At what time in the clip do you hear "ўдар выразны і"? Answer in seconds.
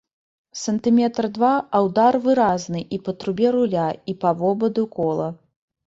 1.89-3.01